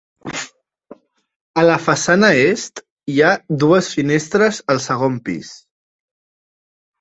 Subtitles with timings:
[1.63, 2.81] A la façana est,
[3.15, 5.53] hi ha dues finestres al segon pis.